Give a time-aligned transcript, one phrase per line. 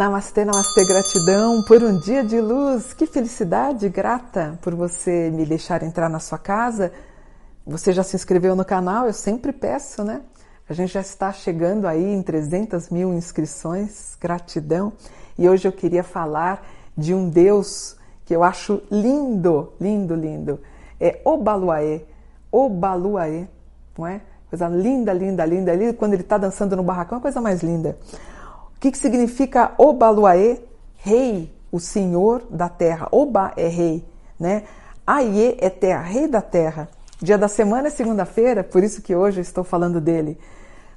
[0.00, 2.94] Namastê, namastê, gratidão por um dia de luz.
[2.94, 6.90] Que felicidade, grata por você me deixar entrar na sua casa.
[7.66, 9.06] Você já se inscreveu no canal?
[9.06, 10.22] Eu sempre peço, né?
[10.66, 14.16] A gente já está chegando aí em 300 mil inscrições.
[14.18, 14.94] Gratidão.
[15.38, 17.94] E hoje eu queria falar de um Deus
[18.24, 20.60] que eu acho lindo, lindo, lindo.
[20.98, 22.00] É Obaluaê.
[22.50, 23.46] Obaluaê,
[23.98, 24.22] não é?
[24.48, 25.92] Coisa linda, linda, linda.
[25.92, 27.98] Quando ele está dançando no barracão, é a coisa mais linda.
[28.80, 30.58] O que, que significa Obaluaê?
[30.96, 33.08] Rei, o senhor da terra.
[33.12, 34.02] Oba é rei,
[34.38, 34.62] né?
[35.06, 36.88] Aie é terra, rei da terra.
[37.20, 40.38] Dia da semana é segunda-feira, por isso que hoje eu estou falando dele.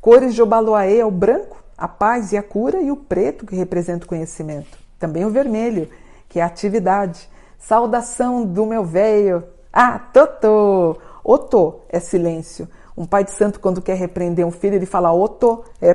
[0.00, 3.54] Cores de Obaluaê é o branco, a paz e a cura, e o preto, que
[3.54, 4.76] representa o conhecimento.
[4.98, 5.88] Também o vermelho,
[6.28, 7.30] que é a atividade.
[7.60, 9.44] Saudação do meu velho.
[9.72, 10.98] Ah, Totô!
[11.22, 12.68] Otô é silêncio.
[12.96, 15.94] Um pai de santo, quando quer repreender um filho, ele fala Otô, é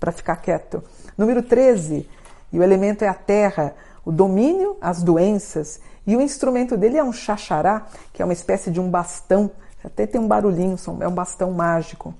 [0.00, 0.82] para ficar quieto.
[1.20, 2.08] Número 13,
[2.50, 3.74] e o elemento é a terra,
[4.06, 8.70] o domínio, as doenças, e o instrumento dele é um xaxará, que é uma espécie
[8.70, 9.50] de um bastão,
[9.84, 12.14] até tem um barulhinho, é um bastão mágico.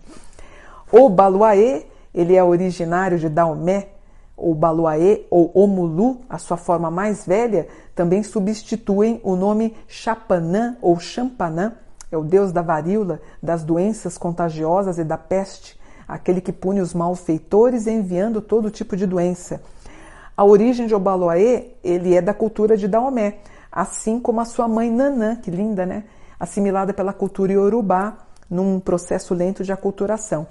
[0.93, 3.89] O baluaê, ele é originário de Daomé,
[4.37, 11.01] ou baluaê ou omulu, a sua forma mais velha, também substituem o nome Chapanã ou
[11.01, 11.73] Champanã,
[12.13, 15.80] é o deus da varíola, das doenças contagiosas e da peste,
[16.11, 19.63] aquele que pune os malfeitores enviando todo tipo de doença.
[20.37, 23.39] A origem de Obaloaê, ele é da cultura de Daomé,
[23.71, 26.05] assim como a sua mãe Nanã, que linda, né?
[26.39, 28.17] Assimilada pela cultura iorubá,
[28.49, 30.47] num processo lento de aculturação.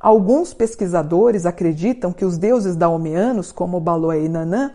[0.00, 4.70] Alguns pesquisadores acreditam que os deuses daomeanos, como Obaloaê e Nanã,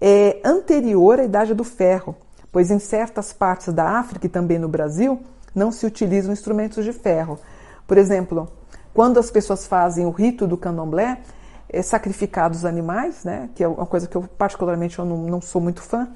[0.00, 2.16] é anterior à Idade do Ferro,
[2.50, 5.20] pois em certas partes da África e também no Brasil
[5.54, 7.38] não se utilizam instrumentos de ferro.
[7.86, 8.48] Por exemplo,
[8.94, 11.20] quando as pessoas fazem o rito do candomblé,
[11.68, 15.40] é sacrificados os animais, né, que é uma coisa que eu particularmente eu não, não
[15.40, 16.08] sou muito fã,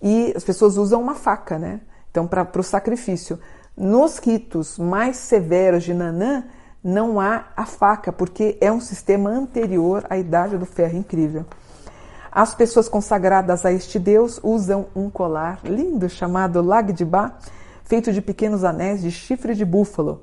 [0.00, 1.80] e as pessoas usam uma faca, né?
[2.10, 3.38] Então, para o sacrifício.
[3.76, 6.44] Nos ritos mais severos de Nanã,
[6.82, 11.44] não há a faca, porque é um sistema anterior à Idade do Ferro incrível.
[12.30, 17.36] As pessoas consagradas a este deus usam um colar lindo chamado Lagdibá,
[17.84, 20.22] feito de pequenos anéis de chifre de búfalo.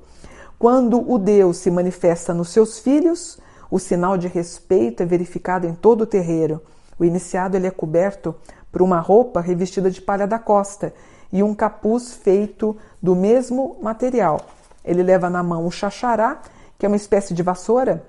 [0.58, 3.38] Quando o Deus se manifesta nos seus filhos,
[3.70, 6.62] o sinal de respeito é verificado em todo o terreiro.
[6.98, 8.34] O iniciado ele é coberto
[8.72, 10.94] por uma roupa revestida de palha da costa
[11.30, 14.40] e um capuz feito do mesmo material.
[14.82, 16.40] Ele leva na mão o xaxará,
[16.78, 18.04] que é uma espécie de vassoura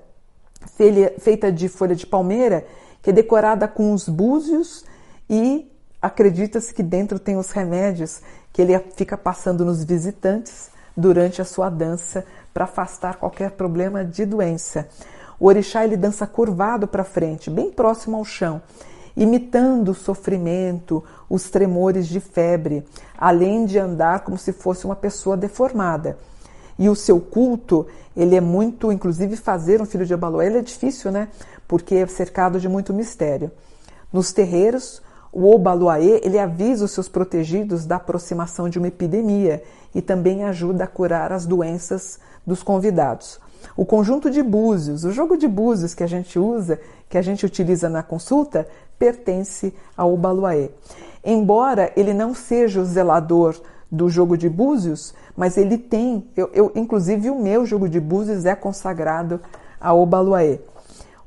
[1.20, 2.66] feita de folha de palmeira,
[3.02, 4.84] que é decorada com os búzios
[5.28, 5.70] e
[6.00, 8.20] acredita-se que dentro tem os remédios
[8.52, 14.26] que ele fica passando nos visitantes durante a sua dança para afastar qualquer problema de
[14.26, 14.88] doença.
[15.38, 18.60] O orixá ele dança curvado para frente, bem próximo ao chão,
[19.16, 22.84] imitando o sofrimento, os tremores de febre,
[23.16, 26.18] além de andar como se fosse uma pessoa deformada.
[26.76, 27.86] E o seu culto,
[28.16, 31.28] ele é muito, inclusive fazer um filho de Abalué, ele é difícil, né?
[31.68, 33.52] Porque é cercado de muito mistério.
[34.12, 35.00] Nos terreiros,
[35.32, 39.62] o Obaluaê, ele avisa os seus protegidos da aproximação de uma epidemia
[39.94, 43.40] e também ajuda a curar as doenças dos convidados.
[43.76, 47.44] O conjunto de búzios, o jogo de búzios que a gente usa, que a gente
[47.44, 48.66] utiliza na consulta,
[48.98, 50.70] pertence ao Obaluaê.
[51.24, 56.72] Embora ele não seja o zelador do jogo de búzios, mas ele tem, eu, eu,
[56.74, 59.40] inclusive o meu jogo de búzios é consagrado
[59.80, 60.60] a Obaluaê.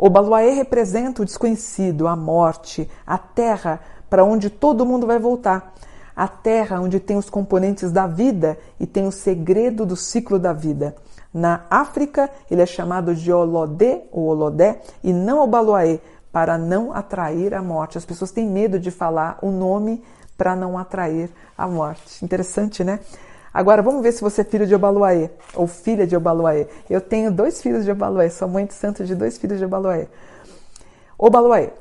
[0.01, 3.79] Obaluaê representa o desconhecido, a morte, a terra
[4.09, 5.75] para onde todo mundo vai voltar.
[6.15, 10.53] A terra onde tem os componentes da vida e tem o segredo do ciclo da
[10.53, 10.95] vida.
[11.31, 15.99] Na África, ele é chamado de Olodé ou Olodé e não Obaluaê,
[16.31, 17.99] para não atrair a morte.
[17.99, 20.03] As pessoas têm medo de falar o nome
[20.35, 22.25] para não atrair a morte.
[22.25, 23.01] Interessante, né?
[23.53, 26.67] Agora vamos ver se você é filho de Obaluaê ou filha de Obaluaê.
[26.89, 30.07] Eu tenho dois filhos de Obaluaê, sou mãe de santo de dois filhos de Obaluaê.
[31.17, 31.71] Obaluaê,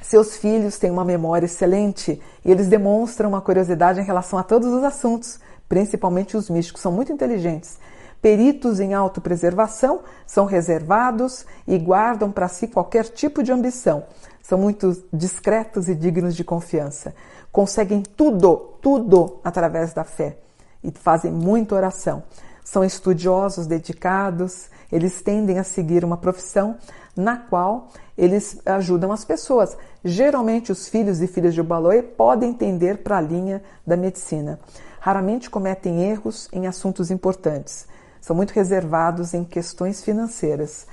[0.00, 4.72] seus filhos têm uma memória excelente e eles demonstram uma curiosidade em relação a todos
[4.72, 7.78] os assuntos, principalmente os místicos, são muito inteligentes.
[8.22, 14.04] Peritos em autopreservação são reservados e guardam para si qualquer tipo de ambição.
[14.42, 17.14] São muito discretos e dignos de confiança.
[17.52, 20.38] Conseguem tudo, tudo através da fé
[20.84, 22.22] e fazem muita oração.
[22.62, 26.76] São estudiosos, dedicados, eles tendem a seguir uma profissão
[27.16, 29.76] na qual eles ajudam as pessoas.
[30.04, 34.60] Geralmente, os filhos e filhas de Obaloe podem tender para a linha da medicina.
[35.00, 37.86] Raramente cometem erros em assuntos importantes.
[38.20, 40.86] São muito reservados em questões financeiras.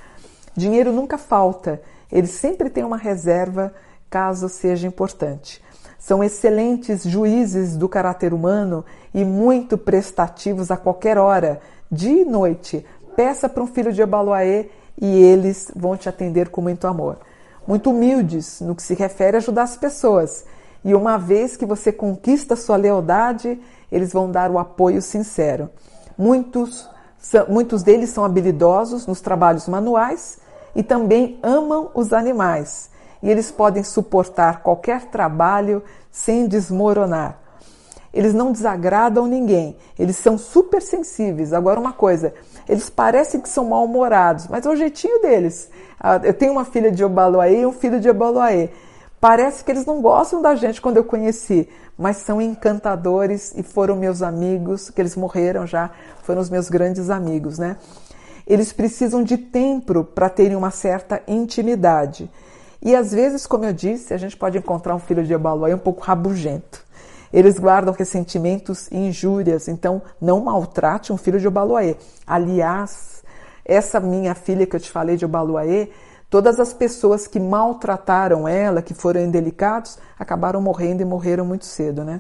[0.55, 3.73] Dinheiro nunca falta Eles sempre têm uma reserva
[4.09, 5.63] caso seja importante.
[6.01, 8.83] São excelentes juízes do caráter humano
[9.13, 11.61] e muito prestativos a qualquer hora,
[11.91, 12.83] dia e noite.
[13.15, 14.65] Peça para um filho de Ebaloaê
[14.99, 17.19] e eles vão te atender com muito amor.
[17.67, 20.43] Muito humildes no que se refere a ajudar as pessoas.
[20.83, 23.61] E uma vez que você conquista sua lealdade,
[23.91, 25.69] eles vão dar o apoio sincero.
[26.17, 26.89] Muitos,
[27.47, 30.39] muitos deles são habilidosos nos trabalhos manuais
[30.75, 32.89] e também amam os animais.
[33.21, 37.37] E eles podem suportar qualquer trabalho sem desmoronar.
[38.13, 41.53] Eles não desagradam ninguém, eles são super sensíveis.
[41.53, 42.33] Agora, uma coisa,
[42.67, 45.69] eles parecem que são mal-humorados, mas é o jeitinho deles.
[45.97, 48.69] Ah, eu tenho uma filha de Obaloaê e um filho de Obaloaê.
[49.21, 53.95] Parece que eles não gostam da gente quando eu conheci, mas são encantadores e foram
[53.95, 55.91] meus amigos, que eles morreram já,
[56.23, 57.77] foram os meus grandes amigos, né?
[58.47, 62.29] Eles precisam de tempo para terem uma certa intimidade.
[62.81, 65.79] E às vezes, como eu disse, a gente pode encontrar um filho de Ebaloé um
[65.79, 66.83] pouco rabugento.
[67.31, 71.95] Eles guardam ressentimentos e injúrias, então não maltrate um filho de Obaloaê.
[72.27, 73.23] Aliás,
[73.63, 75.89] essa minha filha que eu te falei de Obaloaê,
[76.29, 82.03] todas as pessoas que maltrataram ela, que foram indelicados, acabaram morrendo e morreram muito cedo,
[82.03, 82.19] né?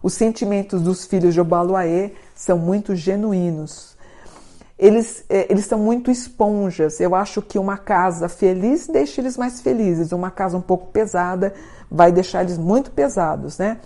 [0.00, 3.95] Os sentimentos dos filhos de Obaloaê são muito genuínos
[4.78, 7.00] eles, é, eles são muito esponjas.
[7.00, 11.54] Eu acho que uma casa feliz deixa eles mais felizes, uma casa um pouco pesada
[11.90, 13.78] vai deixar eles muito pesados, né?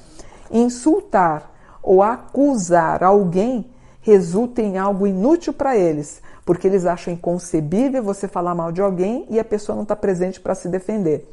[0.50, 1.50] Insultar
[1.82, 3.70] ou acusar alguém
[4.00, 9.26] resulta em algo inútil para eles, porque eles acham inconcebível você falar mal de alguém
[9.28, 11.30] e a pessoa não está presente para se defender.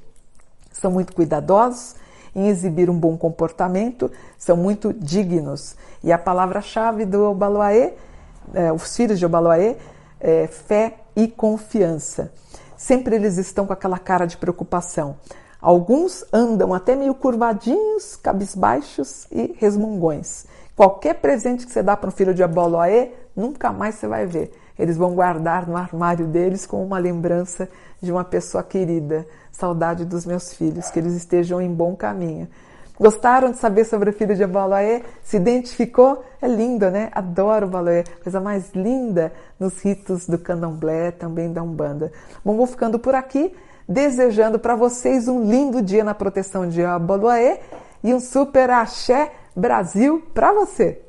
[0.72, 1.96] São muito cuidadosos
[2.36, 5.76] em exibir um bom comportamento, são muito dignos.
[6.04, 7.94] E a palavra-chave do Baloaê
[8.54, 9.76] é, os filhos de Obaloaê,
[10.20, 12.32] é, fé e confiança.
[12.76, 15.18] Sempre eles estão com aquela cara de preocupação.
[15.60, 20.46] Alguns andam até meio curvadinhos, cabisbaixos e resmungões.
[20.76, 24.54] Qualquer presente que você dá para um filho de Aboloaê, nunca mais você vai ver.
[24.78, 27.68] Eles vão guardar no armário deles como uma lembrança
[28.00, 29.26] de uma pessoa querida.
[29.52, 32.48] Saudade dos meus filhos, que eles estejam em bom caminho.
[33.00, 35.04] Gostaram de saber sobre o filho de Baloé?
[35.24, 36.24] Se identificou?
[36.42, 37.10] É lindo, né?
[37.12, 38.04] Adoro o Baloé.
[38.24, 42.12] Coisa mais linda nos ritos do candomblé, também da Umbanda.
[42.44, 43.56] Bom, vou ficando por aqui,
[43.88, 47.62] desejando para vocês um lindo dia na proteção de Abaloé
[48.04, 51.07] e um super axé Brasil para você!